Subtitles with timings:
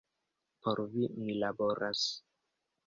[0.63, 2.11] Por vi, mi laboras.